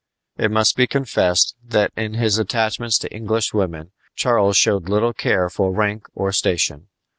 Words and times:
It 0.35 0.49
must 0.49 0.75
be 0.75 0.87
confessed 0.87 1.55
that 1.63 1.91
in 1.95 2.15
his 2.15 2.39
attachments 2.39 2.97
to 2.97 3.13
English 3.15 3.53
women 3.53 3.91
Charles 4.15 4.57
showed 4.57 4.89
little 4.89 5.13
care 5.13 5.47
for 5.47 5.71
rank 5.71 6.07
or 6.15 6.31
station. 6.31 6.87